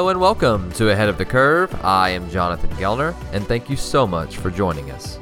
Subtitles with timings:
[0.00, 1.78] Hello and welcome to Ahead of the Curve.
[1.84, 5.18] I am Jonathan Gelnar, and thank you so much for joining us.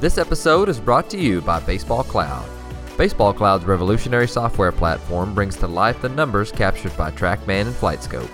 [0.00, 2.48] This episode is brought to you by Baseball Cloud.
[2.96, 8.30] Baseball Cloud's revolutionary software platform brings to life the numbers captured by TrackMan and FlightScope.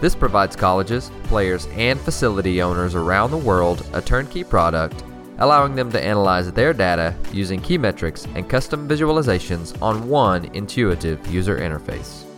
[0.00, 5.04] This provides colleges, players, and facility owners around the world a turnkey product,
[5.40, 11.26] allowing them to analyze their data using key metrics and custom visualizations on one intuitive
[11.26, 12.29] user interface.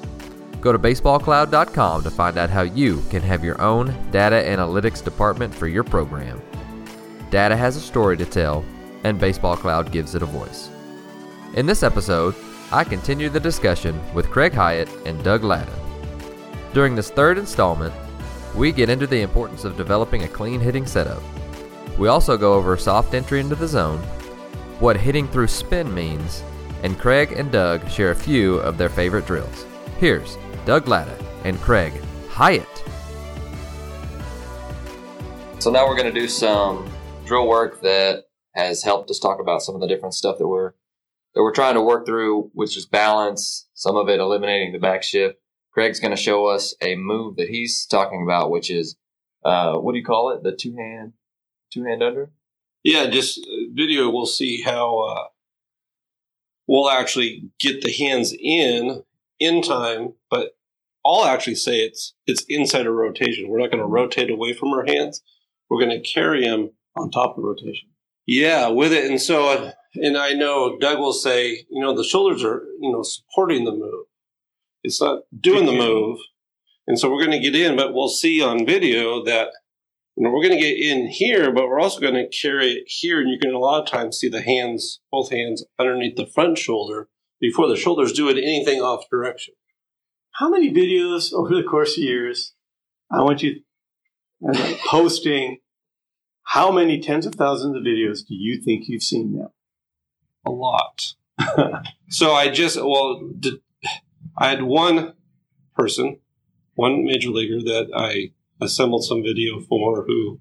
[0.63, 5.53] Go to baseballcloud.com to find out how you can have your own data analytics department
[5.53, 6.41] for your program.
[7.31, 8.65] Data has a story to tell,
[9.03, 10.71] and Baseball Cloud gives it a voice.
[11.55, 12.37] In this episode,
[12.71, 15.75] I continue the discussion with Craig Hyatt and Doug Ladden.
[16.73, 17.93] During this third installment,
[18.55, 21.23] we get into the importance of developing a clean hitting setup.
[21.99, 23.99] We also go over soft entry into the zone,
[24.79, 26.45] what hitting through spin means,
[26.85, 29.67] and Craig and Doug share a few of their favorite drills.
[29.99, 31.93] Here's Doug Ladden and Craig
[32.29, 32.85] Hyatt.
[35.59, 36.91] So now we're going to do some
[37.25, 38.25] drill work that
[38.55, 40.73] has helped us talk about some of the different stuff that we're
[41.35, 43.69] that we're trying to work through, which is balance.
[43.75, 45.37] Some of it eliminating the back shift.
[45.73, 48.97] Craig's going to show us a move that he's talking about, which is
[49.45, 50.43] uh, what do you call it?
[50.43, 51.15] The two hand,
[51.73, 52.31] two hand under.
[52.83, 54.11] Yeah, just uh, video.
[54.11, 55.25] We'll see how uh,
[56.67, 59.05] we'll actually get the hands in
[59.43, 60.53] in time, but
[61.05, 63.49] I'll actually say it's it's inside a rotation.
[63.49, 65.23] We're not going to rotate away from our hands.
[65.69, 67.89] We're going to carry them on top of rotation.
[68.27, 69.11] Yeah, with it.
[69.11, 73.03] And so, and I know Doug will say, you know, the shoulders are, you know,
[73.03, 74.07] supporting the move.
[74.85, 76.19] It's not doing the move.
[76.87, 79.49] And so we're going to get in, but we'll see on video that,
[80.17, 82.85] you know, we're going to get in here, but we're also going to carry it
[82.87, 83.21] here.
[83.21, 86.59] And you can a lot of times see the hands, both hands underneath the front
[86.59, 87.09] shoulder
[87.43, 89.53] before the shoulders doing anything off direction.
[90.31, 92.55] How many videos over the course of years?
[93.11, 93.61] I want you
[94.49, 95.59] uh, posting.
[96.45, 99.53] How many tens of thousands of videos do you think you've seen now?
[100.47, 101.15] A lot.
[102.09, 103.55] so I just well, did,
[104.39, 105.15] I had one
[105.77, 106.19] person,
[106.75, 108.33] one major leaguer that I
[108.65, 110.41] assembled some video for who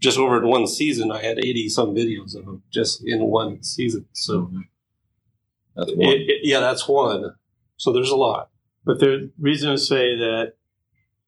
[0.00, 3.62] just over in one season I had 80 some videos of him just in one
[3.62, 4.06] season.
[4.12, 4.60] So Mm-hmm.
[5.76, 6.14] That's one.
[6.16, 7.34] it- yeah, that's one.
[7.76, 8.50] So there's a lot.
[8.84, 10.54] But there's reason to say that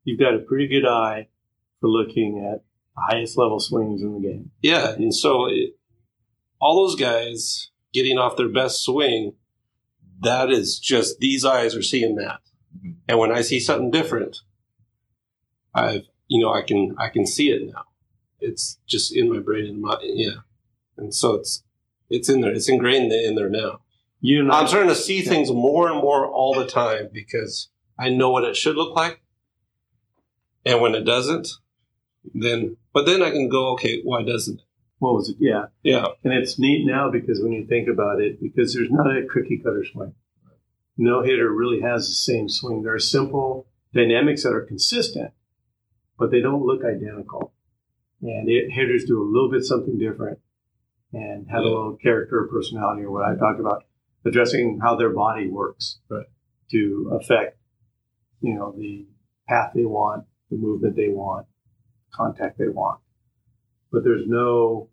[0.04, 1.28] you've got a pretty good eye
[1.80, 2.62] for looking at
[2.96, 4.50] the highest level swings in the game.
[4.62, 5.76] Yeah, and so it,
[6.60, 9.34] all those guys getting off their best swing,
[10.22, 12.40] that is just these eyes are seeing that.
[12.76, 12.96] Mhm.
[13.08, 14.38] And when I see something different,
[15.74, 17.84] I've you know I can I can see it now.
[18.40, 20.40] It's just in my brain and my yeah,
[20.96, 21.62] and so it's
[22.10, 22.52] it's in there.
[22.52, 23.80] It's ingrained in there now.
[24.26, 27.68] You I, I'm starting to see things more and more all the time because
[27.98, 29.22] I know what it should look like,
[30.64, 31.48] and when it doesn't,
[32.32, 34.66] then but then I can go okay, why doesn't it?
[35.04, 35.36] what was it?
[35.38, 35.66] Yeah.
[35.82, 36.06] Yeah.
[36.24, 39.60] And it's neat now because when you think about it, because there's not a cookie
[39.62, 40.14] cutter swing.
[40.96, 42.82] No hitter really has the same swing.
[42.82, 45.32] There are simple dynamics that are consistent,
[46.18, 47.52] but they don't look identical.
[48.22, 50.38] And it, hitters do a little bit something different
[51.12, 53.84] and have a little character or personality or what I talked about,
[54.24, 56.26] addressing how their body works Right.
[56.70, 57.58] to affect,
[58.40, 59.06] you know, the
[59.48, 61.46] path they want, the movement they want,
[62.12, 63.00] contact they want.
[63.92, 64.90] But there's no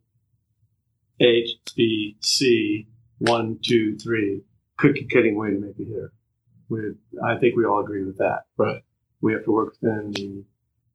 [1.20, 2.88] H, B, C,
[3.20, 4.44] one, two, three,
[4.78, 6.14] cookie cutting way to make a hitter.
[6.70, 6.80] We,
[7.24, 8.44] I think we all agree with that.
[8.58, 8.82] Right.
[9.22, 10.44] We have to work within the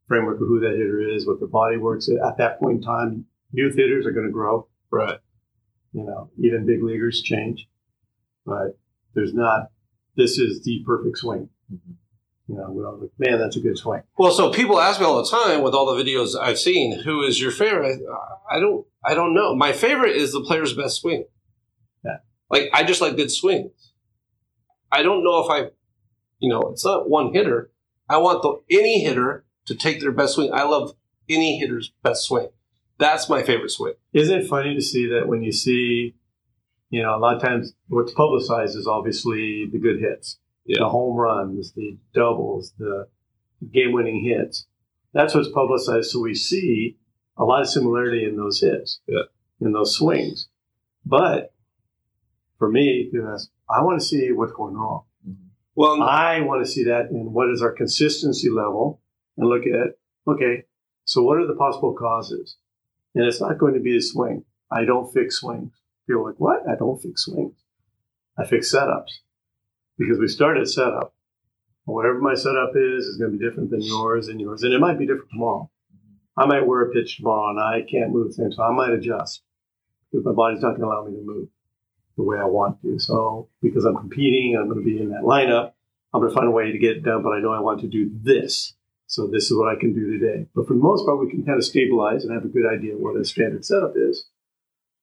[0.08, 2.16] framework of who that hitter is, what their body works at.
[2.26, 4.68] At that point in time, youth hitters are going to grow.
[4.90, 5.18] Right.
[5.92, 7.68] You know, even big leaguers change.
[8.46, 8.78] But
[9.14, 9.70] there's not,
[10.16, 11.48] this is the perfect swing.
[11.72, 11.96] Mhm.
[12.48, 14.02] You know, we're all like, man, that's a good swing.
[14.16, 17.22] Well, so people ask me all the time with all the videos I've seen, who
[17.22, 18.00] is your favorite?
[18.08, 19.54] I, I don't, I don't know.
[19.56, 21.24] My favorite is the player's best swing.
[22.04, 22.18] Yeah.
[22.48, 23.92] Like I just like good swings.
[24.92, 25.70] I don't know if I,
[26.38, 27.72] you know, it's not one hitter.
[28.08, 30.52] I want the any hitter to take their best swing.
[30.52, 30.94] I love
[31.28, 32.50] any hitter's best swing.
[32.98, 33.94] That's my favorite swing.
[34.12, 36.14] Isn't it funny to see that when you see,
[36.90, 40.78] you know, a lot of times what's publicized is obviously the good hits, Yeah.
[40.80, 43.08] the home runs, the doubles, the
[43.72, 44.66] game winning hits.
[45.12, 46.10] That's what's publicized.
[46.10, 46.96] So we see
[47.36, 49.24] a lot of similarity in those hits, Yeah.
[49.60, 50.48] in those swings.
[51.04, 51.52] But
[52.58, 53.10] for me,
[53.68, 55.04] I want to see what's going wrong.
[55.26, 55.46] Mm-hmm.
[55.74, 59.00] Well, I want to see that in what is our consistency level
[59.36, 59.96] and look at,
[60.26, 60.64] okay,
[61.04, 62.56] so what are the possible causes?
[63.14, 64.44] And it's not going to be the swing.
[64.70, 65.72] I don't fix swings.
[66.06, 66.68] People are like, what?
[66.68, 67.56] I don't fix swings.
[68.38, 69.10] I fix setups
[69.98, 71.16] because we start at setup
[71.86, 74.80] Whatever my setup is is going to be different than yours and yours, and it
[74.80, 75.70] might be different tomorrow.
[76.36, 78.90] I might wear a pitch tomorrow and I can't move the same, so I might
[78.90, 79.42] adjust
[80.10, 81.48] because my body's not going to allow me to move
[82.16, 82.98] the way I want to.
[82.98, 85.72] So because I'm competing, I'm going to be in that lineup.
[86.12, 87.80] I'm going to find a way to get it done, but I know I want
[87.82, 88.74] to do this.
[89.06, 90.46] So this is what I can do today.
[90.54, 92.94] But for the most part, we can kind of stabilize and have a good idea
[92.96, 94.26] what a standard setup is.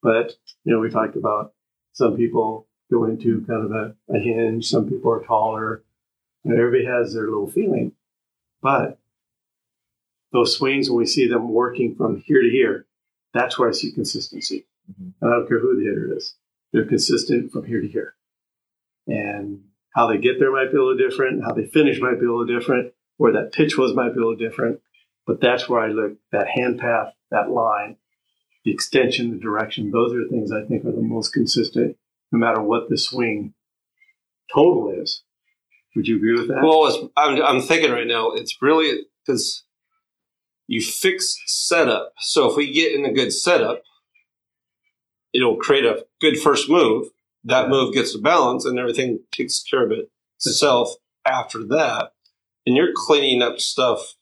[0.03, 0.33] But,
[0.65, 1.53] you know, we talked about
[1.93, 4.67] some people go into kind of a, a hinge.
[4.67, 5.83] Some people are taller.
[6.43, 7.93] You know, everybody has their little feeling.
[8.61, 8.99] But
[10.33, 12.85] those swings, when we see them working from here to here,
[13.33, 14.65] that's where I see consistency.
[14.91, 15.09] Mm-hmm.
[15.21, 16.35] And I don't care who the hitter is.
[16.73, 18.15] They're consistent from here to here.
[19.07, 19.63] And
[19.95, 21.43] how they get there might be a little different.
[21.43, 22.93] How they finish might be a little different.
[23.17, 24.81] Where that pitch was might be a little different.
[25.25, 27.95] But that's where I look, that hand path, that line,
[28.63, 29.91] the extension, the direction.
[29.91, 31.97] Those are things I think are the most consistent,
[32.31, 33.53] no matter what the swing
[34.53, 35.23] total is.
[35.95, 36.61] Would you agree with that?
[36.63, 39.63] Well, I'm, I'm thinking right now, it's really because
[40.67, 42.13] you fix setup.
[42.19, 43.83] So if we get in a good setup,
[45.33, 47.09] it'll create a good first move.
[47.43, 49.91] That move gets the balance and everything takes care of
[50.37, 50.95] itself
[51.25, 52.13] after that.
[52.65, 54.15] And you're cleaning up stuff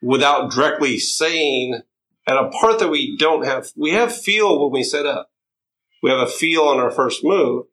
[0.00, 1.82] without directly saying
[2.28, 5.30] and a part that we don't have, we have feel when we set up.
[6.02, 7.64] We have a feel on our first move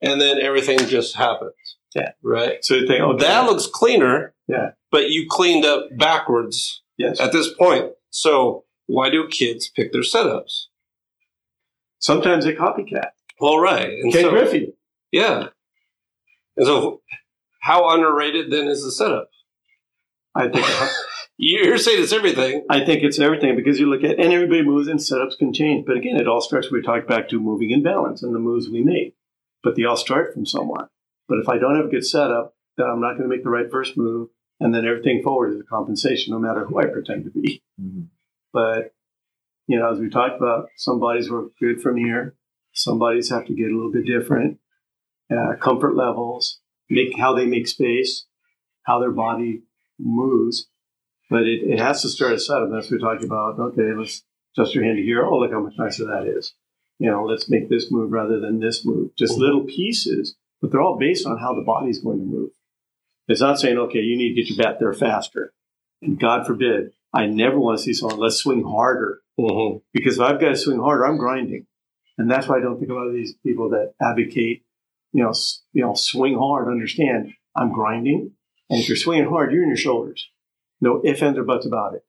[0.00, 1.54] and then everything just happens.
[1.94, 2.12] Yeah.
[2.22, 2.64] Right.
[2.64, 4.32] So you think, oh, that looks cleaner.
[4.46, 4.70] Yeah.
[4.92, 7.20] But you cleaned up backwards yes.
[7.20, 7.92] at this point.
[8.10, 10.66] So why do kids pick their setups?
[11.98, 13.10] Sometimes they copycat.
[13.40, 13.90] All right.
[13.90, 14.74] And Ken so, Griffey.
[15.10, 15.48] Yeah.
[16.56, 17.02] And so
[17.60, 19.30] how underrated then is the setup?
[20.34, 20.64] I think
[21.42, 22.66] you're saying it's everything.
[22.68, 25.86] I think it's everything because you look at and everybody moves and setups can change.
[25.86, 26.70] But again, it all starts.
[26.70, 29.16] We talk back to moving in balance and the moves we make,
[29.62, 30.90] but they all start from somewhere.
[31.28, 33.50] But if I don't have a good setup, then I'm not going to make the
[33.50, 34.28] right first move,
[34.58, 37.62] and then everything forward is a compensation, no matter who I pretend to be.
[37.80, 38.02] Mm-hmm.
[38.52, 38.92] But
[39.66, 42.34] you know, as we talked about, some bodies work good from here.
[42.72, 44.58] Some bodies have to get a little bit different.
[45.30, 46.60] Uh, comfort levels,
[46.90, 48.26] make how they make space,
[48.82, 49.62] how their body
[49.98, 50.66] moves.
[51.30, 52.70] But it, it has to start a setup.
[52.72, 53.58] That's what we talked about.
[53.58, 54.24] Okay, let's
[54.54, 55.24] adjust your hand here.
[55.24, 56.54] Oh, look how much nicer that is.
[56.98, 59.14] You know, let's make this move rather than this move.
[59.16, 59.42] Just mm-hmm.
[59.42, 62.50] little pieces, but they're all based on how the body's going to move.
[63.28, 65.54] It's not saying, okay, you need to get your bat there faster.
[66.02, 69.20] And God forbid, I never want to see someone, let's swing harder.
[69.38, 69.78] Mm-hmm.
[69.94, 71.66] Because if I've got to swing harder, I'm grinding.
[72.18, 74.64] And that's why I don't think a lot of these people that advocate,
[75.12, 75.32] you know,
[75.72, 78.32] you know, swing hard, understand I'm grinding.
[78.68, 80.28] And if you're swinging hard, you're in your shoulders.
[80.80, 82.04] No ifs, ands, or buts about it.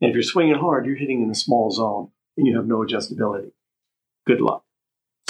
[0.00, 2.78] And if you're swinging hard, you're hitting in a small zone and you have no
[2.78, 3.52] adjustability.
[4.26, 4.64] Good luck.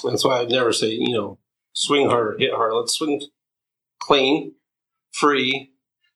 [0.04, 1.38] That's why I never say, you know,
[1.72, 2.72] swing hard, or hit hard.
[2.74, 3.20] Let's swing
[4.00, 4.54] clean,
[5.12, 5.72] free,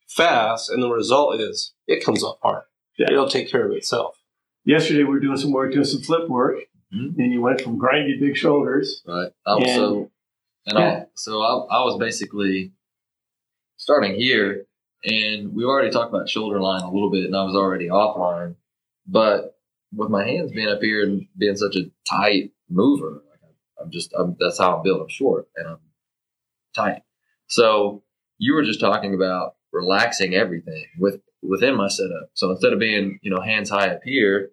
[0.09, 2.63] fast, and the result is it comes off hard.
[2.99, 3.09] Yeah.
[3.11, 4.17] It'll take care of itself.
[4.65, 6.59] Yesterday we were doing some work, doing some flip work,
[6.95, 7.19] mm-hmm.
[7.21, 9.03] and you went from grindy big shoulders.
[9.07, 9.31] Right.
[9.47, 10.11] and, so,
[10.67, 10.91] and yeah.
[10.91, 12.73] I, so I, I was basically
[13.77, 14.67] starting here,
[15.05, 18.57] and we already talked about shoulder line a little bit, and I was already offline.
[19.07, 19.57] But
[19.93, 23.23] with my hands being up here and being such a tight mover,
[23.81, 25.03] I'm just I'm, that's how I'm built.
[25.03, 25.79] I'm short and I'm
[26.75, 27.03] tight.
[27.47, 28.03] So
[28.39, 32.31] you were just talking about relaxing everything with within my setup.
[32.35, 34.51] So instead of being, you know, hands high up here,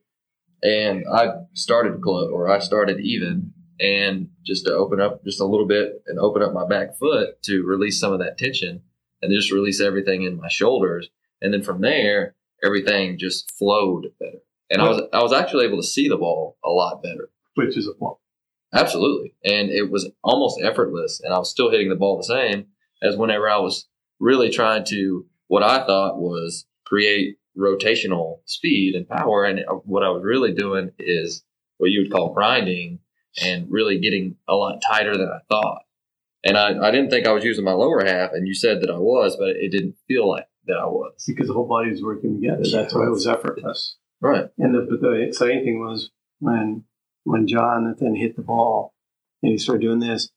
[0.63, 5.46] and I started close or I started even, and just to open up just a
[5.46, 8.82] little bit and open up my back foot to release some of that tension
[9.21, 11.09] and just release everything in my shoulders.
[11.41, 14.39] And then from there, everything just flowed better.
[14.69, 17.29] And I was I was actually able to see the ball a lot better.
[17.55, 18.19] Which is a flaw.
[18.74, 19.33] Absolutely.
[19.43, 22.67] And it was almost effortless and I was still hitting the ball the same
[23.01, 23.88] as whenever I was
[24.19, 29.45] really trying to what I thought was create rotational speed and power.
[29.45, 31.43] And uh, what I was really doing is
[31.77, 33.00] what you would call grinding
[33.43, 35.83] and really getting a lot tighter than I thought.
[36.44, 38.91] And I, I didn't think I was using my lower half, and you said that
[38.91, 41.24] I was, but it didn't feel like that I was.
[41.27, 42.63] Because the whole body was working together.
[42.72, 43.98] That's why it was effortless.
[44.22, 44.46] Right.
[44.58, 46.84] And the, but the exciting thing was when
[47.24, 48.94] when John then hit the ball
[49.44, 50.29] and he started doing this,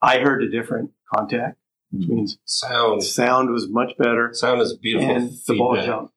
[0.00, 1.58] I heard a different contact
[1.92, 2.14] which hmm.
[2.14, 3.04] means sound.
[3.04, 4.30] Sound was much better.
[4.32, 5.14] Sound is beautiful.
[5.14, 5.46] And feedback.
[5.46, 6.14] the ball jumped.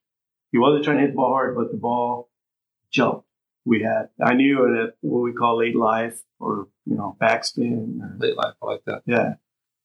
[0.52, 2.30] He wasn't trying to hit the ball hard, but the ball
[2.92, 3.25] jumped.
[3.66, 8.00] We had, I knew it at what we call late life or, you know, backspin.
[8.00, 9.02] Or, late life, I like that.
[9.06, 9.34] Yeah.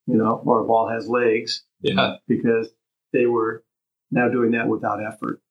[0.07, 1.63] You know, or a ball has legs.
[1.81, 2.17] Yeah.
[2.27, 2.69] Because
[3.11, 3.63] they were
[4.11, 5.41] now doing that without effort.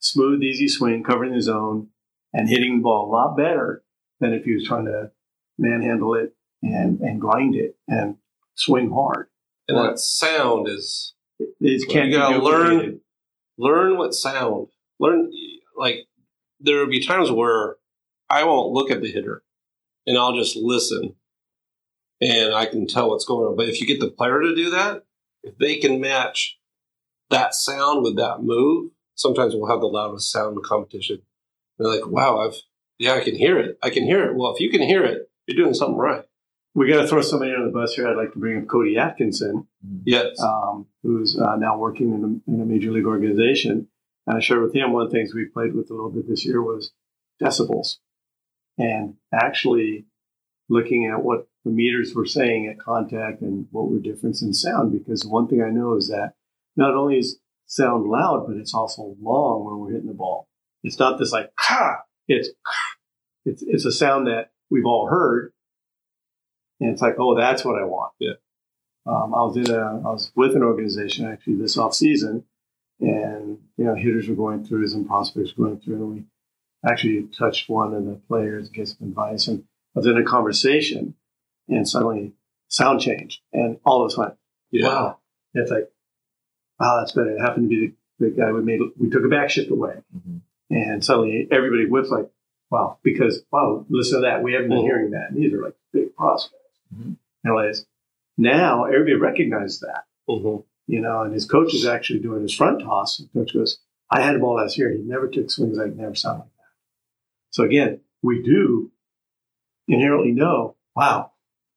[0.00, 1.88] Smooth, easy swing, covering the zone,
[2.32, 3.82] and hitting the ball a lot better
[4.20, 5.10] than if he was trying to
[5.58, 8.16] manhandle it and, and grind it and
[8.54, 9.28] swing hard.
[9.68, 13.00] and Well- that sound is It Well, can't you gotta learn-
[13.56, 14.68] learn what sound
[14.98, 15.30] learn
[15.76, 16.07] like
[16.60, 17.76] there will be times where
[18.28, 19.42] I won't look at the hitter
[20.06, 21.14] and I'll just listen
[22.20, 23.56] and I can tell what's going on.
[23.56, 25.04] But if you get the player to do that,
[25.42, 26.58] if they can match
[27.30, 31.22] that sound with that move, sometimes we'll have the loudest sound competition.
[31.78, 32.56] They're like, wow, I've
[32.98, 33.78] yeah, I can hear it.
[33.82, 34.34] I can hear it.
[34.34, 36.24] Well, if you can hear it, you're doing something right.
[36.74, 38.08] We got to throw somebody on the bus here.
[38.08, 39.66] I'd like to bring up Cody Atkinson.
[40.04, 40.38] Yes.
[40.40, 43.88] um, who's uh, now working in a, in a major league organization.
[44.28, 46.28] And I shared with him one of the things we played with a little bit
[46.28, 46.92] this year was
[47.42, 47.96] decibels,
[48.76, 50.04] and actually
[50.68, 54.92] looking at what the meters were saying at contact and what were difference in sound.
[54.92, 56.34] Because one thing I know is that
[56.76, 60.46] not only is sound loud, but it's also long when we're hitting the ball.
[60.82, 62.02] It's not this like ha.
[62.28, 62.50] It's
[63.46, 65.54] it's it's a sound that we've all heard,
[66.80, 68.12] and it's like oh that's what I want.
[68.20, 68.34] Yeah.
[69.06, 72.44] Um, I was in a, I was with an organization actually this off season,
[73.00, 76.24] and you know hitters were going through, some prospects were going through, and we
[76.88, 79.64] actually touched one of the players, gave some advice, and
[79.94, 81.14] I was in a conversation,
[81.68, 82.32] and suddenly
[82.68, 84.34] sound changed, and all of us went,
[84.70, 84.86] Yeah.
[84.88, 85.18] "Wow!"
[85.54, 85.90] It's like,
[86.78, 88.80] "Wow, that's better." It happened to be the, the guy we made.
[88.98, 90.40] We took a back shift away, Mhm.
[90.70, 92.30] and suddenly everybody was like,
[92.70, 94.42] "Wow!" Because wow, listen to that.
[94.42, 94.82] We haven't been Mhm.
[94.82, 95.30] hearing that.
[95.30, 96.78] And these are like big prospects.
[96.94, 97.16] Mhm.
[97.44, 97.74] And like,
[98.36, 100.64] now everybody recognizes that Mhm.
[100.88, 103.20] You know, and his coach is actually doing his front toss.
[103.20, 103.78] And coach goes,
[104.10, 104.90] I had a ball last year.
[104.90, 106.72] He never took swings like never sound like that.
[107.50, 108.90] So again, we do
[109.86, 111.32] inherently know, wow,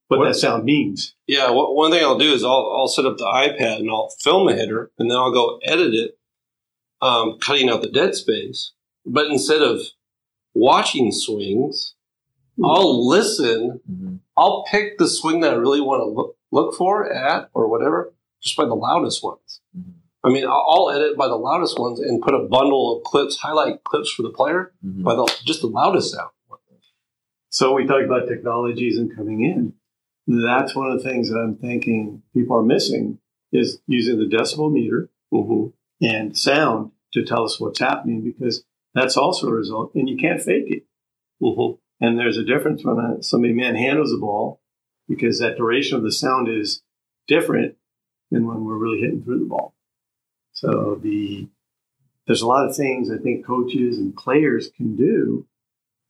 [0.08, 1.14] what, What- that sound means.
[1.28, 4.10] Yeah, wha- one thing I'll do is I'll, I'll set up the iPad and I'll
[4.20, 6.18] film a hitter and then I'll go edit it,
[7.02, 8.72] um, cutting out the dead space.
[9.06, 9.82] But instead of
[10.54, 11.96] watching swings,
[12.64, 13.80] I'll listen.
[13.92, 14.20] Mhm.
[14.38, 18.14] I'll pick the swing that I really want to look, look for at or whatever,
[18.42, 19.62] just by the loudest ones.
[19.78, 19.94] Mhm.
[20.24, 23.38] I mean, I'll, I'll edit by the loudest ones and put a bundle of clips,
[23.38, 25.04] highlight clips for the player Mhm.
[25.04, 26.30] by the just the loudest sound.
[27.50, 29.74] So we talked about technologies and coming in.
[30.28, 33.20] That's one of the things that I'm thinking people are missing
[33.52, 35.68] is using the decibel meter Mm-hmm.
[36.06, 40.42] and sound to tell us what's happening because that's also a result and you can't
[40.42, 40.84] fake it.
[41.42, 41.76] Mm-hmm.
[42.06, 44.60] And there's a difference when uh, somebody manhandles the ball
[45.08, 46.84] because that duration of the sound is
[47.28, 47.76] different
[48.32, 49.74] than when we're really hitting through the ball.
[50.54, 51.48] So the
[52.28, 55.46] there's a lot of things I think coaches and players can do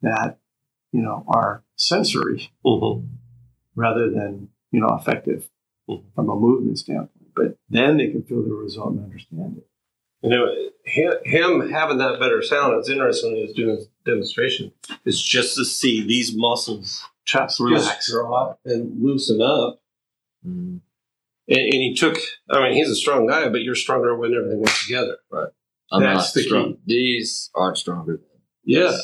[0.02, 0.38] that
[0.92, 3.06] you know are sensory Mm-hmm.
[3.76, 5.50] rather than you know effective
[5.90, 6.04] Mhm.
[6.16, 7.34] from a movement standpoint.
[7.36, 9.68] But then they can feel the result and understand it.
[10.22, 10.54] You know,
[10.86, 14.72] him having that better sound, it's interesting when he was doing his demonstration,
[15.06, 18.12] It's just to see these muscles Chaps just relax.
[18.12, 19.82] drop and loosen up.
[20.46, 20.82] Mhm.
[21.52, 22.18] And, and he took,
[22.50, 25.18] I mean, he's a strong guy, but you're stronger when everything went together.
[25.32, 25.50] Right.
[25.92, 26.74] I'm That's not the strong.
[26.74, 26.80] key.
[26.88, 28.26] These aren't stronger than
[28.64, 28.96] Yeah.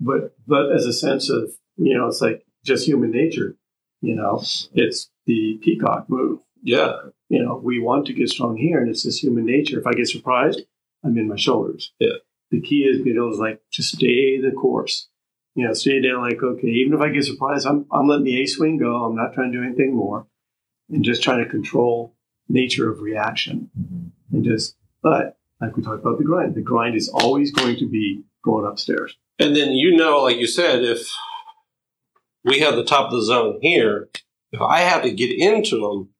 [0.00, 3.56] but but as a sense of you know it's like just human nature
[4.00, 4.42] you know
[4.74, 6.92] it's the peacock move Yeah.
[7.28, 9.92] you know we want to get strong here and it's just human nature if i
[9.92, 10.62] get surprised
[11.04, 12.18] i'm in my shoulders Yeah.
[12.50, 15.08] the key is being able to like just stay the course
[15.54, 18.42] you know stay down like okay even if i get surprised i'm, I'm letting the
[18.42, 20.26] a swing go i'm not trying to do anything more
[20.94, 22.14] and just trying to control
[22.48, 23.70] nature of reaction
[24.32, 27.88] and just but like we talked about the grind the grind is always going to
[27.88, 31.08] be going upstairs And then, you know, like you said, if
[32.44, 34.08] we have the top of the zone here,
[34.52, 36.10] if I have to get into them,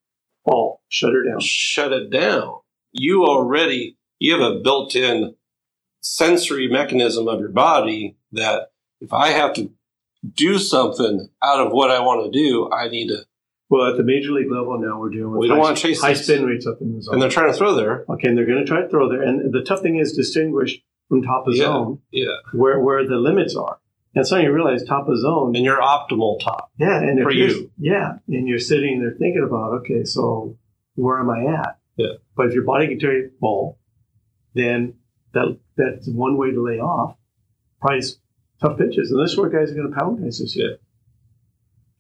[0.44, 1.40] Paul, shut it down.
[1.40, 2.60] shut it down.
[2.92, 5.34] You already you have a built-in
[6.00, 9.70] sensory mechanism of your body that if I have to
[10.34, 13.24] do something out of what I want to do, I need to.
[13.70, 15.82] Well, at the major league level now, we're dealing with We don't high, want to
[15.82, 17.14] chase high spin rates up in the zone.
[17.14, 18.04] and they're trying to throw there.
[18.08, 19.22] okay, and they're going to try to throw there.
[19.22, 21.64] And the tough thing is distinguish from top of Yeah.
[21.64, 23.78] zone Yeah, where where the limits are.
[24.14, 25.56] And suddenly you realize top of zone.
[25.56, 26.70] and your optimal top.
[26.78, 30.56] yeah, and for you're- yeah, and you're sitting there thinking about, okay, so
[30.94, 31.78] where am I at?
[31.96, 32.14] Yeah.
[32.36, 33.78] But if your body can tell you ball,
[34.54, 34.94] then
[35.32, 37.16] that that's one way to lay off.
[37.80, 38.18] Price
[38.60, 40.78] tough pitches, and this is where guys are going to pound guys this year.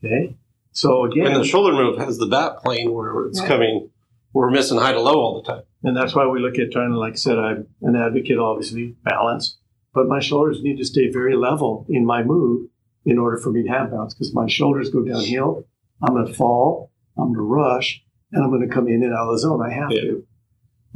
[0.04, 0.36] Okay,
[0.74, 3.48] so again, And the shoulder move has the bat plane where it's Yeah.
[3.48, 3.90] coming.
[4.34, 5.62] We're missing high to low all the time.
[5.84, 8.96] And that's why we look at trying to, like I said, I'm an advocate, obviously,
[9.04, 9.56] balance,
[9.94, 12.68] but my shoulders need to stay very level in my move
[13.06, 15.64] in order for me to have balance because my shoulders go downhill.
[16.02, 18.02] I'm going to fall, I'm going to rush,
[18.32, 19.62] and I'm going to come in and out of the zone.
[19.62, 20.00] I have Yeah.
[20.00, 20.26] to.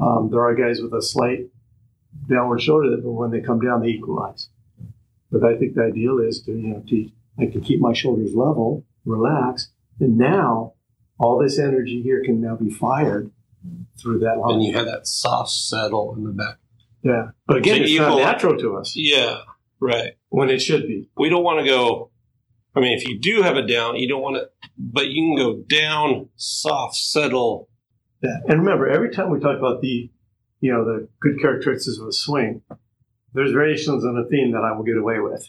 [0.01, 1.47] Um, there are guys with a slight
[2.29, 4.49] downward shoulder that, but when they come down, they equalize.
[5.31, 7.09] But I think the ideal is to, you know, to,
[7.39, 10.75] I can keep my shoulders level, relax, and now
[11.19, 13.31] all this energy here can now be fired
[14.01, 14.55] through that line.
[14.55, 16.57] And you have that soft settle in the back.
[17.03, 17.31] yeah.
[17.47, 19.41] But again, So it's not natural to us Yeah,
[19.81, 20.13] right.
[20.29, 21.11] when it should be.
[21.17, 22.11] We don't want to go.
[22.77, 25.37] I mean, if you do have a down, you don't want to, but you can
[25.37, 27.69] go down, soft, settle.
[28.23, 28.37] Yeah.
[28.47, 30.11] And remember, every time we talk about the,
[30.61, 32.63] you know, the good characteristics of a swing,
[33.35, 35.45] there's variations on a theme that I will get away with.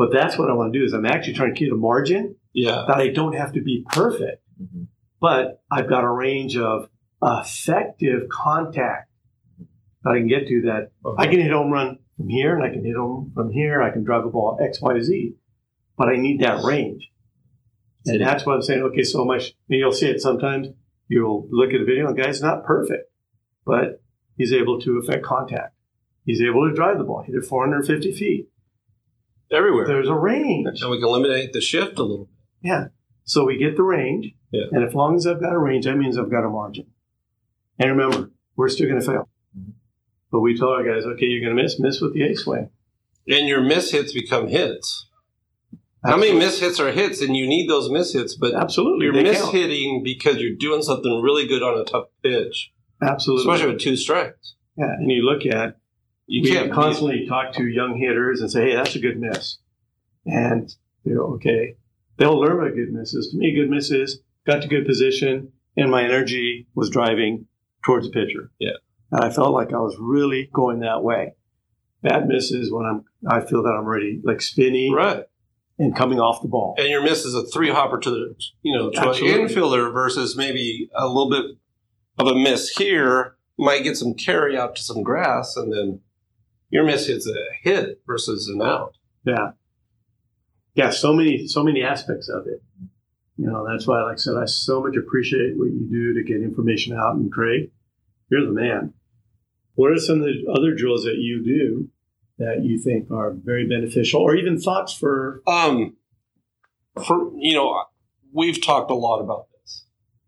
[0.00, 2.36] But that's what I want to do is I'm actually trying to keep a margin
[2.54, 4.86] Yeah, that I don't have to be perfect, Mhm.
[5.20, 6.88] but I've got a range of
[7.22, 9.10] effective contact
[10.02, 12.70] that I can get to that I can hit home run from here and I
[12.70, 13.82] can hit home from here.
[13.82, 15.34] I can drive a ball X, Y, Z,
[15.98, 17.12] but I need that range.
[18.06, 18.82] And that's what I'm saying.
[18.82, 20.68] Okay, so much, you'll see it sometimes.
[21.08, 23.12] You'll look at a video and the guy's not perfect,
[23.66, 24.02] but
[24.38, 25.74] he's able to affect contact.
[26.24, 28.48] He's able to drive the ball, hit it 450 feet.
[29.52, 29.86] Everywhere.
[29.86, 30.80] There's a range.
[30.80, 32.28] And we can eliminate the shift a little.
[32.62, 32.88] Yeah.
[33.24, 34.34] So we get the range.
[34.50, 34.64] Yeah.
[34.72, 36.86] And as long as I've got a range, that means I've got a margin.
[37.78, 39.28] And remember, we're still going to fail.
[39.58, 39.70] Mm-hmm.
[40.32, 42.70] But we tell our guys, okay, you're going to miss, miss with the A swing.
[43.28, 45.06] And your miss hits become hits.
[46.04, 47.20] How many miss hits are hits?
[47.20, 49.04] And you need those miss hits, but Absolutely.
[49.04, 49.52] you're miss count.
[49.54, 53.42] hitting because you're doing something really good on a tough pitch, Absolutely.
[53.42, 54.54] especially with two strikes.
[54.78, 54.94] yeah.
[54.98, 55.76] And you look at,
[56.30, 59.58] You we can't constantly talk to young hitters and say, hey, that's a good miss.
[60.24, 60.72] And,
[61.02, 61.74] you know, okay,
[62.18, 63.30] they'll learn what a good miss is.
[63.30, 67.46] To me, a good miss is got to good position and my energy was driving
[67.84, 68.52] towards the pitcher.
[68.60, 68.76] Yeah.
[69.10, 71.34] And I felt like I was really going that way.
[72.04, 75.24] Bad miss is when I'm, I feel that I'm ready, like spinning right.
[75.80, 76.76] and coming off the ball.
[76.78, 80.36] And your miss is a three hopper to the you know to an infielder versus
[80.36, 81.56] maybe a little bit
[82.18, 86.00] of a miss here might get some carry out to some grass, and then
[86.70, 88.96] your miss hits a hit versus an out.
[89.24, 89.52] Yeah.
[90.74, 92.62] Yeah, so many, so many aspects of it.
[93.36, 96.22] You know, that's why, like I said, I so much appreciate what you do to
[96.22, 97.16] get information out.
[97.16, 97.70] And Craig,
[98.30, 98.94] you're the man.
[99.74, 101.88] What are some of the other drills that you do
[102.38, 105.42] that you think are very beneficial, or even thoughts for?
[105.46, 105.96] Um,
[107.04, 107.82] for you know,
[108.32, 109.84] we've talked a lot about this,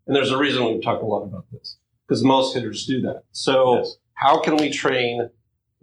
[0.07, 3.23] and there's a reason we've talked a lot about this because most hitters do that.
[3.31, 3.95] So Yes.
[4.15, 5.29] how can we train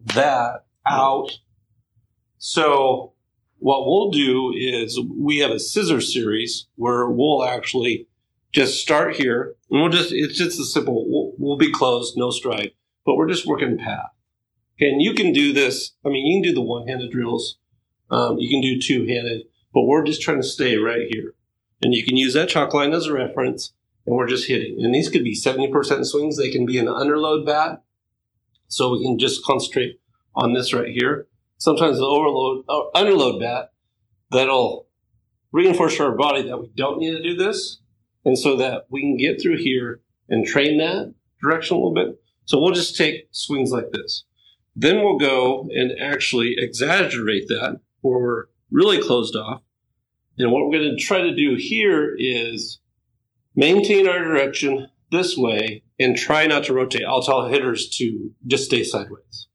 [0.06, 1.38] that out?
[2.38, 3.12] So
[3.58, 8.08] what we'll do is we have a scissor series where we'll actually
[8.52, 12.30] just start here and we'll just it's just a simple we'll, we'll be closed no
[12.30, 12.72] stride
[13.06, 14.10] but we're just working path.
[14.80, 17.58] And you can do this i mean you can do the one-handed drills
[18.10, 21.34] um, you can do two-handed but we're just trying to stay right here.
[21.82, 23.72] And you can use that chalk line as a reference
[24.06, 24.82] and we're just hitting.
[24.82, 26.36] And these could be 70% swings.
[26.36, 27.82] They can be an underload bat
[28.70, 30.00] so we can just concentrate
[30.34, 31.26] on this right here.
[31.58, 33.72] Sometimes the overload uh, underload bat
[34.30, 34.86] that'll
[35.52, 37.78] reinforce our body that we don't need to do this.
[38.24, 42.20] And so that we can get through here and train that direction a little bit.
[42.44, 44.24] So we'll just take swings like this.
[44.76, 49.62] Then we'll go and actually exaggerate that where we're really closed off.
[50.38, 52.78] And what we're going to try to do here is
[53.56, 58.64] maintain our direction this way and try not to rotate i'll tell hitters to just
[58.64, 59.46] stay sideways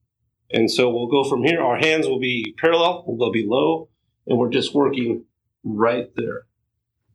[0.52, 1.62] and so we'll go from here.
[1.62, 3.90] Our hands will be parallel, they'll be low,
[4.28, 5.26] and we're just working
[5.64, 6.46] right there.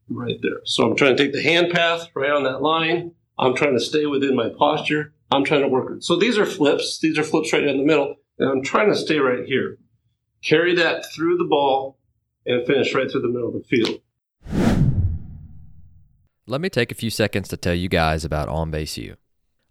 [0.08, 0.60] Right there.
[0.64, 3.12] So I'm trying to take the hand path right on that line.
[3.38, 5.14] I'm trying to stay within my posture.
[5.30, 5.90] I'm trying to work.
[6.00, 6.98] So these are flips.
[6.98, 8.16] These are flips right in the middle.
[8.38, 9.78] And I'm trying to stay right here.
[10.44, 11.98] Carry that through the ball
[12.44, 14.79] and finish right through the middle of the field.
[16.50, 19.14] Let me take a few seconds to tell you guys about On Base U.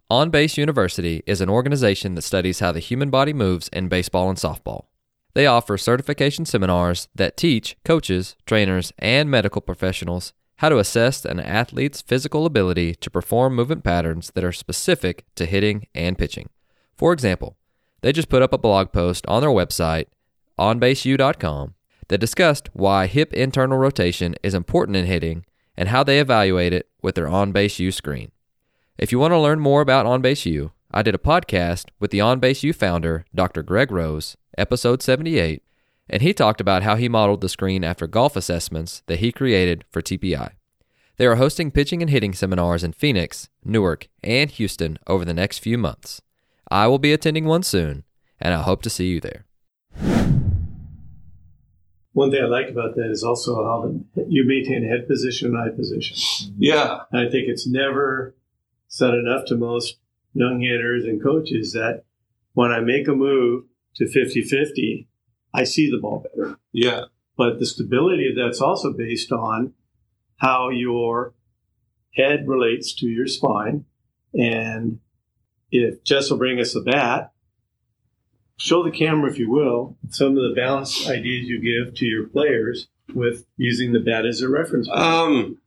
[0.08, 4.30] On Base University is an organization that studies how the human body moves in baseball
[4.30, 4.86] and softball.
[5.34, 11.38] They offer certification seminars that teach coaches, trainers, and medical professionals how to assess an
[11.38, 16.48] athlete's physical ability to perform movement patterns that are specific to hitting and pitching.
[16.96, 17.58] For example,
[18.00, 20.06] they just put up a blog post on their website,
[20.58, 21.74] onbaseu.com,
[22.08, 25.44] that discussed why hip internal rotation is important in hitting
[25.76, 28.30] and how they evaluate it with their On Base U screen.
[28.98, 32.10] If you want to learn more about On Base U, I did a podcast with
[32.10, 33.62] the On Base U founder, Dr.
[33.62, 35.62] Greg Rose, episode 78,
[36.08, 39.84] and he talked about how he modeled the screen after golf assessments that he created
[39.90, 40.50] for TPI.
[41.16, 45.58] They are hosting pitching and hitting seminars in Phoenix, Newark, and Houston over the next
[45.58, 46.20] few months.
[46.70, 48.04] I will be attending one soon,
[48.40, 49.44] and I hope to see you there.
[52.12, 53.82] One thing I like about that is also how
[54.14, 56.16] the, you maintain head position and eye position.
[56.58, 57.00] Yeah.
[57.12, 58.34] And I think it's never
[58.88, 59.98] said enough to most
[60.34, 62.04] young hitters and coaches that
[62.54, 63.64] when I make a move
[63.96, 65.08] to 50 50,
[65.54, 66.56] I see the ball better.
[66.72, 67.04] Yeah.
[67.36, 69.74] But the stability of that's also based on
[70.36, 71.34] how your
[72.14, 73.84] head relates to your spine.
[74.34, 75.00] And
[75.70, 77.32] if Jess will bring us a bat,
[78.60, 82.28] show the camera, if you will, some of the balance ideas you give to your
[82.28, 84.86] players with using the bat as a reference.
[84.86, 85.00] point.
[85.00, 85.58] Um,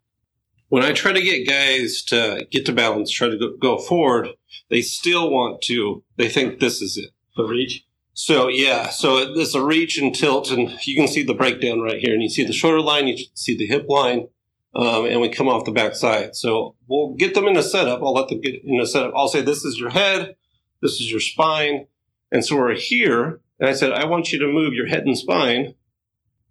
[0.70, 4.30] when I try to get guys to get to balance, try to go, go forward,
[4.70, 6.04] they still want to.
[6.18, 7.10] They think this is it.
[7.36, 7.86] the reach.
[8.14, 12.00] So yeah, so it's a reach and tilt, and you can see the breakdown right
[12.00, 14.28] here, and you see the shoulder line, you see the hip line,
[14.76, 16.36] um, and we come off the back side.
[16.36, 18.04] So we'll get them in a setup.
[18.04, 19.14] I'll let them get in a setup.
[19.16, 20.36] I'll say this is your head,
[20.84, 21.88] this is your spine,
[22.34, 23.40] and so we're here.
[23.60, 25.76] And I said I want you to move your head and spine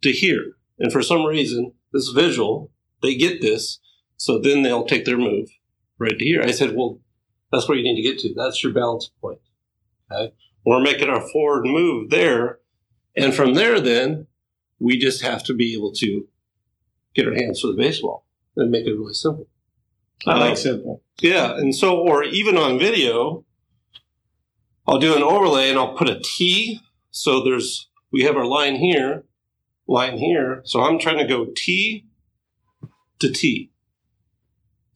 [0.01, 0.57] to here.
[0.79, 2.71] And for some reason, this visual,
[3.03, 3.81] they get this,
[4.17, 5.51] so then they'll take their move
[5.99, 6.43] right to here.
[6.43, 7.01] I said, well,
[7.51, 8.33] that's where you need to get to.
[8.35, 9.41] That's your balance point.
[10.11, 10.33] Okay
[10.65, 12.59] we're making our forward move there.
[13.17, 14.27] And from there, then
[14.79, 16.29] we just have to be able to
[17.15, 19.49] get our hands for the baseball and make it really simple.
[20.27, 21.03] I like um, simple.
[21.21, 21.57] Yeah.
[21.57, 23.45] And so, or even on video,
[24.87, 26.81] I'll do an overlay and I'll put a T.
[27.11, 29.25] So there's, we have our line here,
[29.87, 30.63] line here.
[30.65, 32.07] So I'm trying to go T
[33.21, 33.71] to T,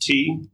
[0.00, 0.48] T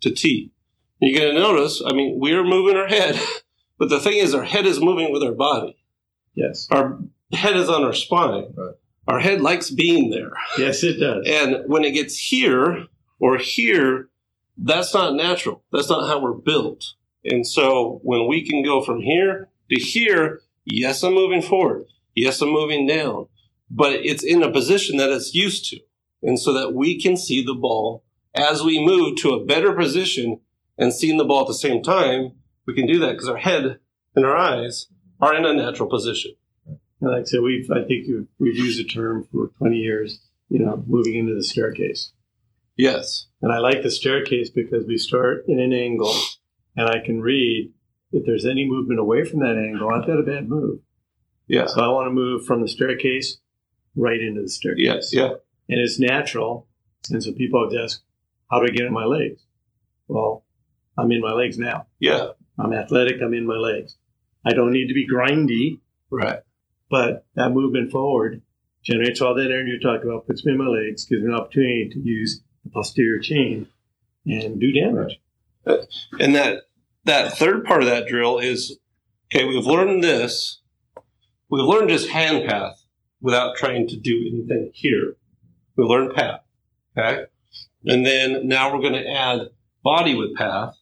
[0.00, 0.52] to T.
[1.00, 3.20] You're going to notice, I mean, we're moving our head,
[3.78, 5.76] but the thing is, our head is moving with our body.
[6.34, 6.66] Yes.
[6.70, 6.98] Our
[7.32, 8.52] head is on our spine.
[8.56, 8.74] Right.
[9.08, 10.32] Our head likes being there.
[10.58, 11.24] Yes, it does.
[11.28, 12.86] And when it gets here
[13.20, 14.08] or here,
[14.58, 15.62] that's not natural.
[15.70, 16.84] That's not how we're built.
[17.26, 21.86] And so when we can go from here to here, yes, I'm moving forward.
[22.14, 23.26] Yes, I'm moving down.
[23.70, 25.80] But it's in a position that it's used to.
[26.22, 30.40] And so that we can see the ball as we move to a better position
[30.78, 32.32] and seeing the ball at the same time,
[32.66, 33.78] we can do that because our head
[34.14, 34.88] and our eyes
[35.20, 36.32] are in a natural position.
[37.00, 40.20] And like I said, we've, I think you've, we've used the term for 20 years,
[40.48, 42.12] you know, moving into the staircase.
[42.76, 43.26] Yes.
[43.40, 46.14] And I like the staircase because we start in an angle
[46.76, 47.72] and I can read
[48.12, 50.80] if there's any movement away from that angle, I've got a bad move.
[51.48, 51.66] Yeah.
[51.66, 53.38] So I want to move from the staircase
[53.94, 54.84] right into the staircase.
[54.84, 55.10] Yes.
[55.12, 55.30] Yeah.
[55.68, 56.66] And it's natural.
[57.10, 58.02] And so people always ask,
[58.50, 59.42] how do I get in my legs?
[60.08, 60.44] Well,
[60.98, 61.86] I'm in my legs now.
[61.98, 62.28] Yeah.
[62.58, 63.20] I'm athletic.
[63.22, 63.96] I'm in my legs.
[64.44, 66.40] I don't need to be grindy, Right.
[66.88, 68.42] but that movement forward
[68.84, 71.34] generates all that energy you're talking about, puts me in my legs, gives me an
[71.34, 73.66] opportunity to use the posterior chain
[74.24, 75.20] and do damage.
[76.20, 76.62] And that
[77.06, 78.78] that third part of that drill is
[79.26, 80.60] okay, we've learned this.
[81.48, 82.82] We've learned just hand path
[83.20, 85.16] without trying to do anything here.
[85.76, 86.40] We learned path.
[86.96, 87.24] Okay.
[87.84, 89.50] And then now we're going to add
[89.84, 90.74] body with path.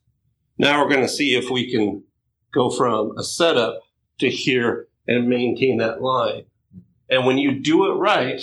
[0.56, 2.04] Now we're going to see if we can
[2.52, 3.82] go from a setup
[4.20, 6.44] to here and maintain that line.
[7.10, 8.42] And when you do it right,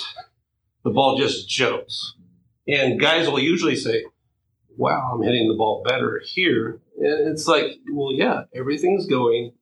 [0.83, 2.15] the ball just jumps.
[2.67, 4.03] And guys will usually say,
[4.77, 6.80] wow, I'm hitting the ball better here.
[6.97, 9.53] And it's like, well, yeah, everything's going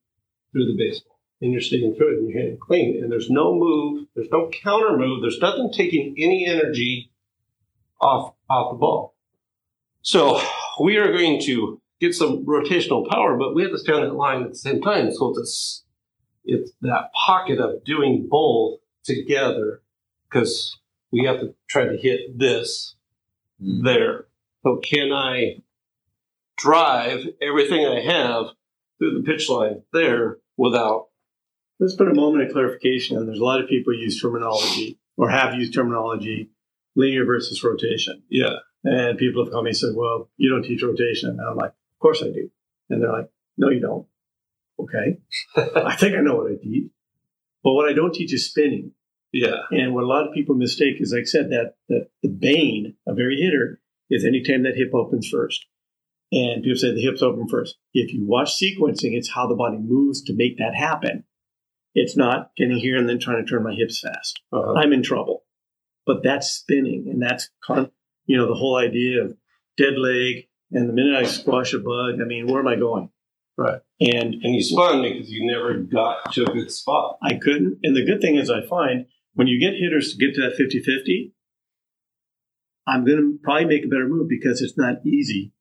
[0.51, 3.01] through the baseball and you're staying through it and you're hitting clean.
[3.01, 7.11] And there's no move, there's no counter move, there's nothing taking any energy
[8.01, 9.15] off, off the ball.
[10.01, 10.41] So
[10.81, 14.15] we are going to get some rotational power, but we have to stay on that
[14.15, 15.11] line at the same time.
[15.11, 15.83] So it's,
[16.45, 19.81] it's that pocket of doing both together
[20.29, 20.77] because
[21.11, 22.95] we have to try to hit this
[23.61, 23.83] Mm.
[23.83, 24.25] there.
[24.63, 25.61] So can I
[26.59, 28.47] drive everything I have
[28.99, 31.07] through the pitch line there without?
[31.79, 33.17] Let's put a moment of clarification.
[33.17, 36.49] And there's a lot of people use terminology or have used terminology
[36.95, 38.23] linear versus rotation.
[38.29, 41.29] Yeah, And people have come and said, well, you don't teach rotation.
[41.29, 42.51] And I'm like, of course I do.
[42.89, 44.05] And they're like, no, you don't.
[44.79, 45.19] Okay.
[45.55, 46.91] I think I know what I teach.
[47.63, 48.91] But what I don't teach is spinning.
[49.31, 52.29] yeah, And what a lot of people mistake is, like I said, that, that the
[52.29, 55.65] bane of every hitter is anytime that hip opens first.
[56.31, 57.77] And people say the hips open first.
[57.93, 61.23] If you watch sequencing, it's how the body moves to make that happen.
[61.95, 64.39] It's not getting here and then trying to turn my hips fast.
[64.53, 64.73] uh-huh.
[64.73, 65.43] I'm in trouble.
[66.05, 67.91] But that's spinning, and that's con-
[68.25, 69.35] you know the whole idea of
[69.77, 70.45] dead leg.
[70.71, 73.09] And the minute I squash a bug, I mean, where am I going?
[73.57, 73.81] Right.
[73.99, 77.17] And and you spun because you never got to a good spot.
[77.21, 77.79] I couldn't.
[77.83, 80.55] And the good thing is, I find when you get hitters to get to that
[80.55, 81.33] 50 50,
[82.87, 85.53] I'm going to probably make a better move because it's not easy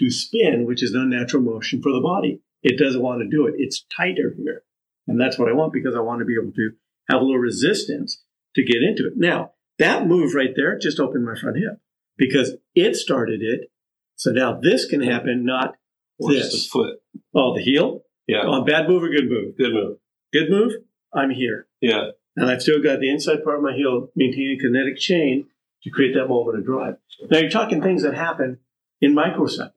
[0.00, 2.40] to spin, which is an unnatural motion for the body.
[2.62, 3.54] It doesn't want to do it.
[3.58, 4.62] It's tighter here.
[5.06, 6.70] And that's what I want because I want to be able to
[7.08, 8.22] have a little resistance
[8.56, 9.14] to get into it.
[9.16, 11.80] Now, that move right there just opened my front hip
[12.18, 13.70] because it started it.
[14.16, 15.76] So now this can happen, not
[16.18, 16.66] Or this.
[16.66, 16.98] a foot.
[17.34, 18.02] Oh, the heel?
[18.26, 19.56] Yeah, Oh, bad move or good move?
[19.56, 19.96] good move.
[20.32, 20.72] Good move?
[21.12, 24.96] I'm here Yeah, and I've still got the inside part of my heel maintaining kinetic
[24.98, 25.46] chain,
[25.82, 26.96] to create that moment of drive.
[27.30, 28.58] Now you're talking things that happen
[29.00, 29.72] in microseconds,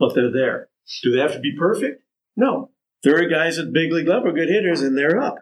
[0.00, 0.68] but they're there.
[1.04, 2.02] Do they have to be perfect?
[2.36, 2.70] No.
[3.04, 5.36] There are guys at big league level, good hitters, and they're up.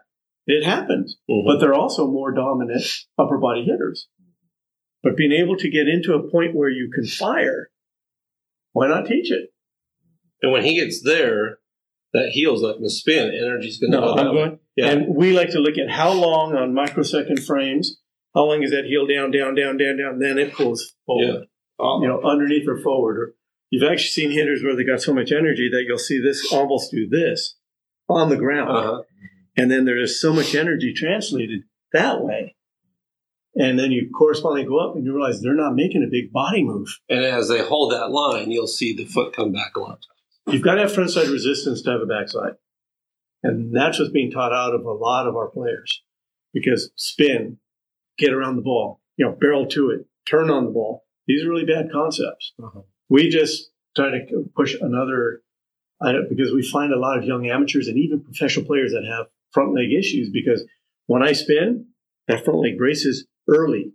[0.45, 1.17] It happens.
[1.29, 1.45] Mhm.
[1.45, 2.83] But they're also more dominant
[3.17, 4.07] upper body hitters.
[5.01, 7.71] But being able to get into a point where you can fire,
[8.73, 9.51] why not teach it?
[10.41, 11.59] and when he gets there,
[12.13, 13.33] that heels up in the spin.
[13.33, 14.59] Energy's going to No, go I'm going.
[14.77, 14.89] Yeah.
[14.89, 17.99] And we like to look at how long on microsecond frames,
[18.33, 21.47] how long is that heel down, down, down, down, down, then it pulls forward.
[21.79, 21.99] Yeah.
[22.01, 23.17] You know, underneath or forward.
[23.17, 23.33] Or
[23.69, 26.91] you've actually seen hitters where they got so much energy that you'll see this almost
[26.91, 27.57] do this
[28.07, 28.69] on the ground.
[28.69, 29.01] Uh-huh.
[29.57, 31.61] And then there is so much energy translated
[31.93, 32.55] that way.
[33.55, 36.63] And then you correspondingly go up and you realize they're not making a big body
[36.63, 36.87] move.
[37.09, 39.99] And as they hold that line, you'll see the foot come back a lot.
[40.47, 42.53] You've got to have front side resistance to have a backside.
[43.43, 46.01] And that's what's being taught out of a lot of our players.
[46.53, 47.57] Because spin,
[48.17, 51.05] get around the ball, you know, barrel to it, turn on the ball.
[51.27, 52.53] These are really bad concepts.
[52.61, 52.81] Uh-huh.
[53.09, 55.41] We just try to push another,
[56.29, 59.73] because we find a lot of young amateurs and even professional players that have front
[59.73, 60.63] leg issues because
[61.07, 61.87] when I spin,
[62.27, 63.93] that front leg braces early.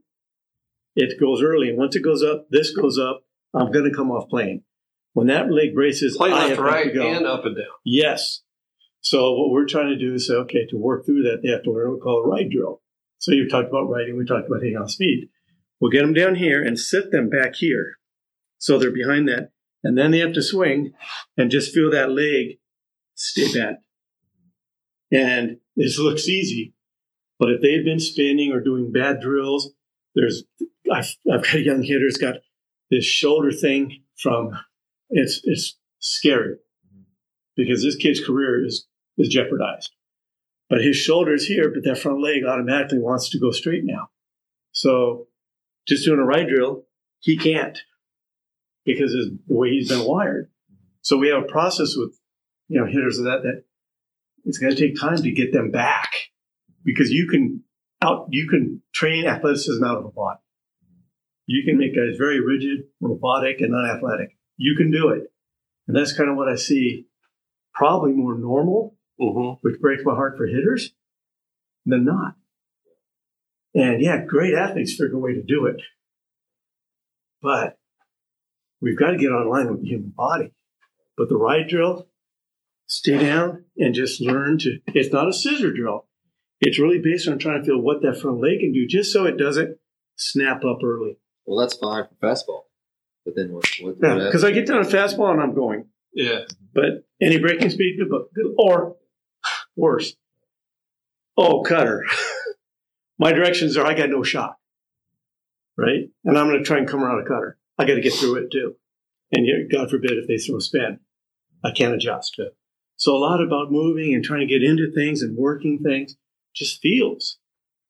[0.96, 1.68] It goes early.
[1.68, 3.22] And once it goes up, this goes up,
[3.55, 4.62] I'm going to come off playing.
[5.12, 7.07] When that leg braces, Play I left have to to right go.
[7.07, 7.66] and up and down.
[7.85, 8.42] Yes.
[9.00, 11.62] So what we're trying to do is say, okay, to work through that, they have
[11.64, 12.81] to learn what we call a ride drill.
[13.18, 15.29] So you talked about riding, we talked about hitting on speed.
[15.81, 17.98] We'll get them down here and sit them back here.
[18.64, 19.50] So they're behind that.
[19.83, 20.94] And then they have to swing
[21.37, 22.61] and just feel that leg
[23.14, 23.77] stay bent.
[25.12, 26.72] And this looks easy.
[27.38, 29.74] But if they've been spinning or doing bad drills,
[30.14, 30.44] there's,
[30.90, 32.37] I've, I've got a young hitter who's got
[32.90, 34.53] this shoulder thing from,
[35.11, 36.57] it's, it's scary
[37.57, 38.87] because this kid's career is,
[39.18, 39.92] is jeopardized.
[40.70, 44.09] But his shoulder's here, but that front leg automatically wants to go straight now.
[44.72, 45.27] So
[45.87, 46.87] just doing a right drill,
[47.20, 47.79] he can't
[48.84, 50.50] because of the way he's been wired.
[51.02, 52.18] So we have a process with,
[52.68, 53.64] you know, hitters of that, that
[54.44, 56.12] it's going to take time to get them back
[56.84, 57.62] because you can
[58.02, 60.40] out, you can train athleticism out of a body.
[61.46, 64.36] You can make guys very rigid, robotic, and unathletic.
[64.56, 65.30] You can do it.
[65.86, 67.06] And that's kind of what I see
[67.74, 69.58] probably more normal, Mm-hmm.
[69.60, 70.92] which breaks my heart for hitters,
[71.86, 72.34] than not.
[73.72, 75.80] And yeah, great athletes figure a way to do it.
[77.40, 77.78] But
[78.84, 80.52] we've got to get online with the human body.
[81.16, 82.08] But the ride drill,
[82.86, 86.06] stay down and just learn to, it's not a scissor drill.
[86.60, 89.24] It's really based on trying to feel what that front leg can do just so
[89.24, 89.78] it doesn't
[90.16, 91.18] snap up early.
[91.46, 92.62] Well, that's fine for fastball.
[93.24, 93.64] But then what?
[93.80, 96.40] what Yeah, because I get down a fastball and I'm going, Yeah.
[96.74, 98.96] but any breaking speed, good, but good, or
[99.76, 100.14] worse.
[101.36, 102.04] Oh, cutter.
[103.18, 104.56] My directions are I got no shot.
[105.76, 106.10] Right?
[106.24, 107.58] And I'm going to try and come around a cutter.
[107.78, 108.76] I got to get through it too.
[109.32, 111.00] And God forbid if they throw a spin,
[111.64, 112.38] I can't adjust.
[112.96, 116.16] So a lot about moving and trying to get into things and working things
[116.54, 117.38] just feels,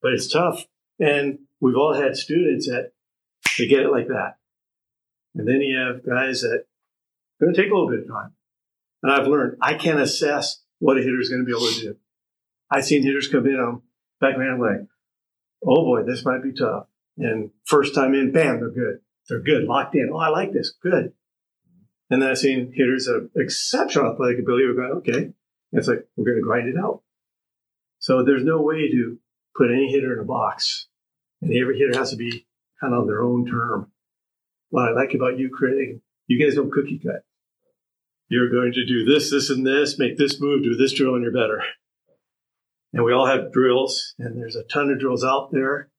[0.01, 0.65] but it's tough.
[0.99, 2.91] And we've all had students that
[3.57, 4.37] they get it like that.
[5.35, 6.65] And then you have guys that
[7.39, 8.33] going to take a little bit of time.
[9.03, 11.81] And I've learned I can't assess what a hitter is going to be able to
[11.81, 11.95] do.
[12.71, 13.81] I've seen hitters come in on
[14.19, 14.87] back man like,
[15.63, 16.87] oh boy, this might be tough.
[17.17, 18.99] And first time in, bam, they're good.
[19.27, 20.09] They're good, locked in.
[20.13, 20.73] Oh, I like this.
[20.81, 21.13] Good.
[22.09, 25.33] And then I've seen hitters of exceptional athletic ability who go, okay.
[25.71, 27.01] It's like, we're going to grind it out.
[27.99, 29.17] So there's no way to
[29.57, 30.87] put any hitter in a box.
[31.41, 32.45] And every hitter has to be
[32.79, 33.91] kind of on their own term.
[34.69, 37.23] What I like about you, Craig, you guys don't cookie cut.
[38.29, 41.23] You're going to do this, this, and this, make this move, do this drill, and
[41.23, 41.63] you're better.
[42.93, 45.89] And we all have drills, and there's a ton of drills out there.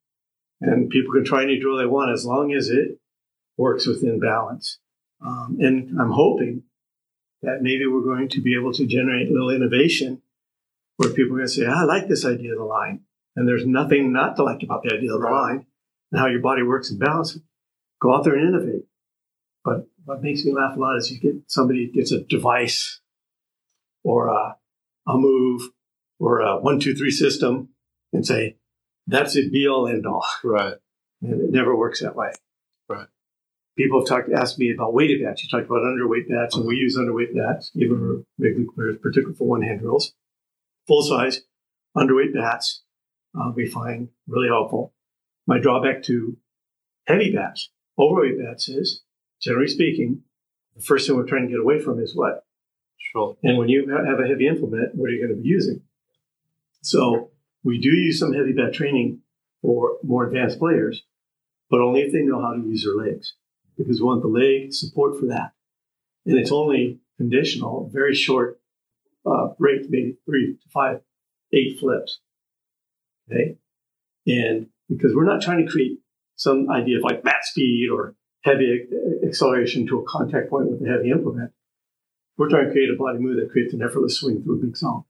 [0.60, 2.98] And people can try any drill they want as long as it
[3.56, 4.78] works within balance.
[5.24, 6.64] Um, and I'm hoping
[7.42, 10.22] that maybe we're going to be able to generate a little innovation
[10.96, 13.00] where people are going to say, I like this idea of the line.
[13.34, 15.66] And there's nothing not to like about the idea of the line
[16.10, 17.38] and how your body works in balance.
[18.00, 18.86] Go out there and innovate.
[19.64, 23.00] But what makes me laugh a lot is you get somebody gets a device
[24.04, 24.56] or a,
[25.06, 25.70] a move
[26.18, 27.70] or a one, two, three system
[28.12, 28.56] and say,
[29.06, 30.24] that's it, be all, end all.
[30.42, 30.74] Right.
[31.22, 32.32] And it never works that way.
[32.88, 33.06] Right.
[33.76, 35.42] People have talked, asked me about weighted bats.
[35.42, 38.96] You talked about underweight bats, and we use underweight bats, even for big league players,
[39.02, 40.14] particularly for one hand drills.
[40.88, 41.42] Full size
[41.96, 42.82] underweight bats,
[43.38, 44.94] uh, we find really helpful.
[45.46, 46.36] My drawback to
[47.06, 49.02] heavy bats, overweight bats is,
[49.42, 50.22] generally speaking,
[50.74, 52.44] the first thing we're trying to get away from is what?
[52.98, 53.36] Sure.
[53.42, 55.82] And when you have a heavy implement, what are you going to be using?
[56.82, 57.30] So
[57.62, 59.20] we do use some heavy bat training
[59.62, 61.02] for more advanced players,
[61.70, 63.34] but only if they know how to use their legs,
[63.76, 65.52] because we want the leg support for that.
[66.24, 68.60] And it's only conditional, very short
[69.24, 71.00] uh, rate, maybe three to five,
[71.52, 72.20] eight flips.
[73.30, 73.56] Okay.
[74.26, 75.98] And because we're not trying to create
[76.36, 78.86] some idea of like bat speed or heavy
[79.26, 81.52] acceleration to a contact point with a heavy implement,
[82.36, 84.76] we're trying to create a body move that creates an effortless swing through a big
[84.76, 85.04] zone.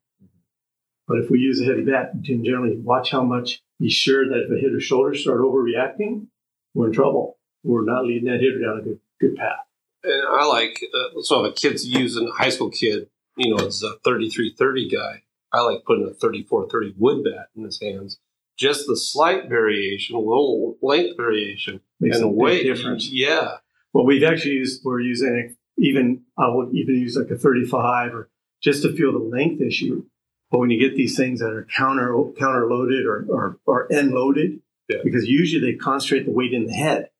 [1.08, 4.28] But if we use a heavy bat, we can generally watch how much, be sure
[4.28, 6.26] that if a hitter's shoulders start overreacting,
[6.74, 7.35] we're in trouble.
[7.66, 9.66] We're not leading that hitter down a good, good path.
[10.04, 13.64] And I like, uh, so if a kid's using a high school kid, you know,
[13.64, 18.18] it's a 3330 guy, I like putting a 3430 wood bat in his hands.
[18.56, 23.10] Just the slight variation, a little length variation, Makes and a big weight difference.
[23.10, 23.56] Yeah.
[23.92, 28.30] Well, we've actually used, we're using even, I would even use like a 35 or
[28.62, 30.04] just to feel the length issue.
[30.50, 34.12] But when you get these things that are counter, counter loaded or, or, or end
[34.12, 34.98] loaded, Yeah.
[35.02, 37.10] because usually they concentrate the weight in the head.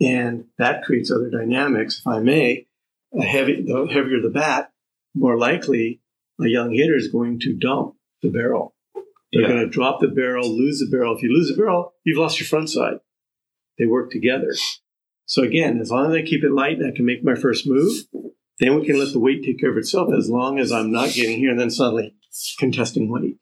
[0.00, 2.00] And that creates other dynamics.
[2.00, 2.66] If I may,
[3.18, 4.70] a heavy, the heavier the bat,
[5.14, 6.00] more likely
[6.40, 8.74] a young hitter is going to dump the barrel.
[9.32, 9.48] They're Yeah.
[9.48, 11.16] going to drop the barrel, lose the barrel.
[11.16, 12.98] If you lose the barrel, you've lost your front side.
[13.78, 14.54] They work together.
[15.24, 17.66] So again, as long as I keep it light and I can make my first
[17.66, 18.04] move,
[18.60, 21.10] then we can let the weight take care of itself as long as I'm not
[21.12, 22.14] getting here and then suddenly
[22.58, 23.36] contesting weight.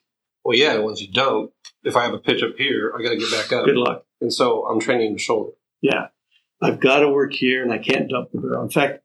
[0.44, 1.52] Well, yeah, once you don't,
[1.84, 3.66] if I have a pitch up here, I got to get back up.
[3.66, 4.04] Good luck.
[4.20, 5.52] And so I'm training the shoulder.
[5.84, 6.06] Yeah.
[6.62, 8.62] I've got to work here and I can't dump the barrel.
[8.62, 9.02] In fact,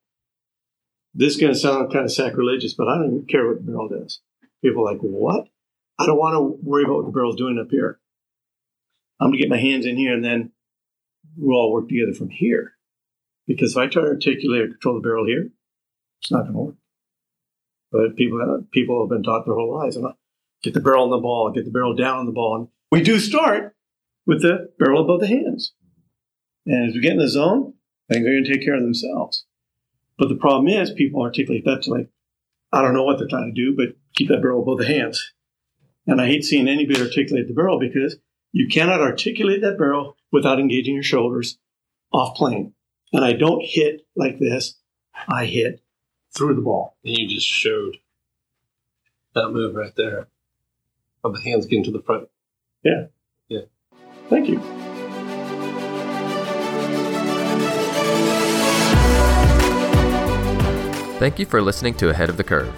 [1.13, 3.63] this is going to sound kind of sacrilegious, but I don't even care what the
[3.63, 4.21] barrel does.
[4.63, 5.49] People are like, what?
[5.99, 7.99] I don't want to worry about what the barrel's doing up here.
[9.19, 10.53] I'm going to get my hands in here and then
[11.35, 12.75] we'll all work together from here.
[13.45, 15.49] Because if I try to articulate or control the barrel here,
[16.21, 16.75] it's not going to work.
[17.91, 20.05] But people, people have been taught their whole lives, and
[20.63, 22.55] get the barrel on the ball, get the barrel down on the ball.
[22.55, 23.75] And we do start
[24.25, 25.73] with the barrel above the hands.
[26.69, 27.73] And as we get in the zone,
[28.07, 29.45] things are going to take care of themselves.
[30.19, 32.09] But the problem is people articulate that to like,
[32.71, 35.33] I don't know what they're trying to do, but keep that barrel above the hands.
[36.05, 38.17] And I hate seeing anybody articulate the barrel because
[38.51, 41.57] you cannot articulate that barrel without engaging your shoulders
[42.13, 42.73] off plane.
[43.13, 44.75] And I don't hit like this.
[45.27, 45.81] I hit
[46.35, 46.97] through the ball.
[47.03, 47.97] And you just showed
[49.33, 50.27] that move right there
[51.23, 52.29] of the hands getting to the front.
[52.83, 53.07] Yeah.
[53.47, 53.61] Yeah.
[54.29, 54.88] Thank you.
[61.19, 62.73] Thank you for listening to Ahead of the Curve.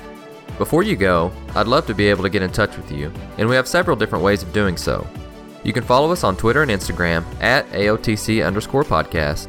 [0.58, 3.47] Before you go, I'd love to be able to get in touch with you, and
[3.47, 5.08] we have several different ways of doing so.
[5.63, 9.47] You can follow us on Twitter and Instagram at AOTC underscore podcast.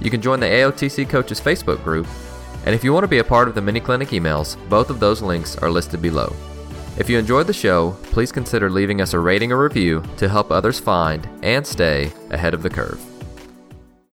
[0.00, 2.06] You can join the AOTC Coaches Facebook group,
[2.66, 5.00] and if you want to be a part of the mini clinic emails, both of
[5.00, 6.32] those links are listed below.
[6.98, 10.52] If you enjoyed the show, please consider leaving us a rating or review to help
[10.52, 13.04] others find and stay ahead of the curve.